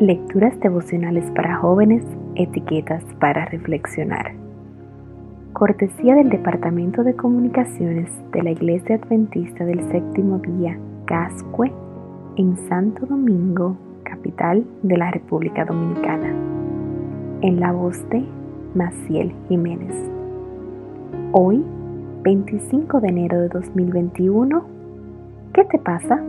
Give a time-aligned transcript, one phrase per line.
[0.00, 2.04] Lecturas devocionales para jóvenes,
[2.36, 4.32] etiquetas para reflexionar.
[5.52, 11.72] Cortesía del Departamento de Comunicaciones de la Iglesia Adventista del Séptimo Día, Cascue,
[12.36, 16.32] en Santo Domingo, capital de la República Dominicana.
[17.40, 18.24] En la voz de
[18.76, 19.96] Maciel Jiménez.
[21.32, 21.64] Hoy,
[22.22, 24.62] 25 de enero de 2021,
[25.54, 26.22] ¿qué te pasa?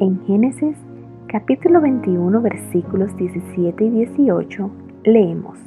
[0.00, 0.76] En Génesis
[1.28, 4.70] capítulo 21 versículos 17 y 18
[5.04, 5.58] leemos.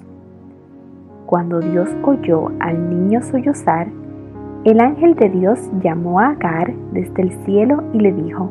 [1.27, 3.87] Cuando Dios oyó al niño sollozar,
[4.65, 8.49] el ángel de Dios llamó a Agar desde el cielo y le dijo,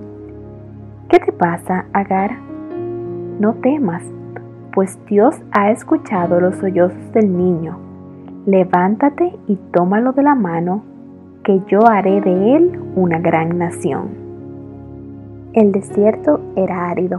[1.09, 2.39] ¿Qué te pasa, Agar?
[3.41, 4.05] No temas,
[4.73, 7.77] pues Dios ha escuchado los sollozos del niño.
[8.47, 10.85] Levántate y tómalo de la mano,
[11.43, 14.20] que yo haré de él una gran nación.
[15.53, 17.19] El desierto era árido.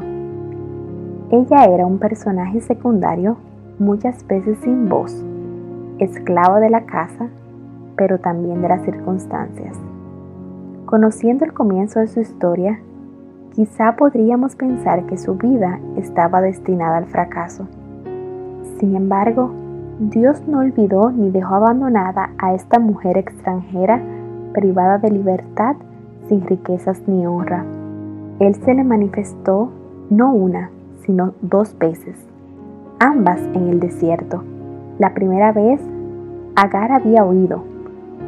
[1.32, 3.36] Ella era un personaje secundario,
[3.78, 5.22] muchas veces sin voz,
[6.00, 7.28] esclavo de la casa,
[7.98, 9.78] pero también de las circunstancias.
[10.86, 12.80] Conociendo el comienzo de su historia,
[13.54, 17.68] quizá podríamos pensar que su vida estaba destinada al fracaso.
[18.80, 19.52] Sin embargo,
[20.00, 24.02] Dios no olvidó ni dejó abandonada a esta mujer extranjera
[24.54, 25.76] privada de libertad,
[26.30, 27.66] sin riquezas ni honra.
[28.42, 29.70] Él se le manifestó
[30.10, 30.72] no una,
[31.06, 32.16] sino dos veces,
[32.98, 34.44] ambas en el desierto.
[34.98, 35.80] La primera vez,
[36.56, 37.64] Agar había oído,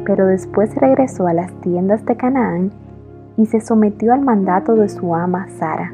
[0.06, 2.70] pero después regresó a las tiendas de Canaán
[3.36, 5.92] y se sometió al mandato de su ama Sara,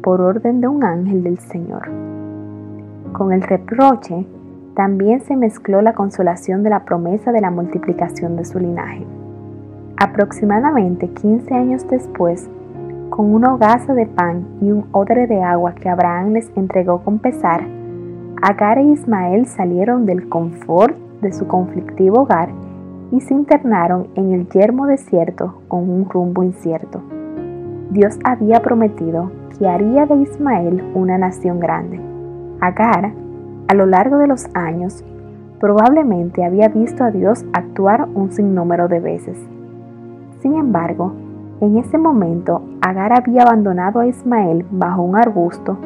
[0.00, 1.90] por orden de un ángel del Señor.
[3.14, 4.26] Con el reproche
[4.76, 9.04] también se mezcló la consolación de la promesa de la multiplicación de su linaje.
[9.96, 12.48] Aproximadamente 15 años después,
[13.10, 17.18] con una hogaza de pan y un odre de agua que Abraham les entregó con
[17.18, 17.64] pesar,
[18.42, 22.50] Agar e Ismael salieron del confort de su conflictivo hogar
[23.10, 27.02] y se internaron en el yermo desierto con un rumbo incierto.
[27.90, 32.00] Dios había prometido que haría de Ismael una nación grande.
[32.60, 33.12] Agar,
[33.68, 35.02] a lo largo de los años,
[35.58, 39.38] probablemente había visto a Dios actuar un sinnúmero de veces.
[40.40, 41.12] Sin embargo,
[41.60, 45.78] en ese momento, Agar había abandonado a Ismael bajo un arbusto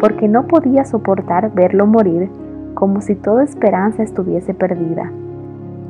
[0.00, 2.30] porque no podía soportar verlo morir
[2.74, 5.10] como si toda esperanza estuviese perdida,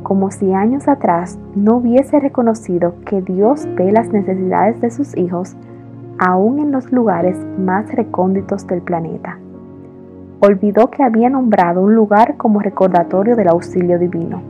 [0.03, 5.55] como si años atrás no hubiese reconocido que Dios ve las necesidades de sus hijos
[6.19, 9.39] aún en los lugares más recónditos del planeta.
[10.41, 14.41] Olvidó que había nombrado un lugar como recordatorio del auxilio divino.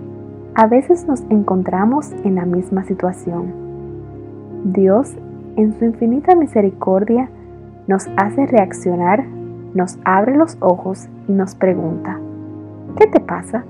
[0.55, 3.66] A veces nos encontramos en la misma situación
[4.73, 5.17] Dios,
[5.55, 7.29] en su infinita misericordia,
[7.87, 9.25] nos hace reaccionar,
[9.75, 12.19] nos abre los ojos y nos pregunta,
[12.97, 13.65] ¿qué te pasa?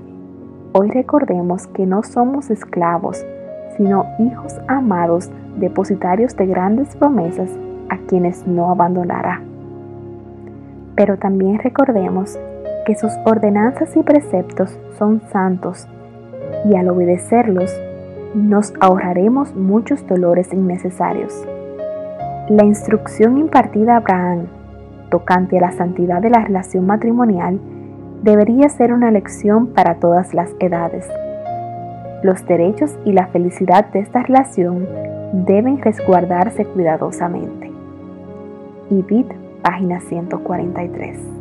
[0.73, 3.23] Hoy recordemos que no somos esclavos,
[3.77, 7.51] sino hijos amados, depositarios de grandes promesas
[7.89, 9.43] a quienes no abandonará.
[10.95, 12.39] Pero también recordemos
[12.87, 15.87] que sus ordenanzas y preceptos son santos
[16.65, 17.71] y al obedecerlos
[18.33, 21.33] nos ahorraremos muchos dolores innecesarios.
[22.49, 24.47] La instrucción impartida a Abraham
[25.09, 27.59] tocante a la santidad de la relación matrimonial
[28.23, 31.07] debería ser una lección para todas las edades.
[32.23, 34.87] Los derechos y la felicidad de esta relación
[35.33, 37.71] deben resguardarse cuidadosamente.
[38.89, 39.25] Ibid,
[39.61, 41.36] página 143.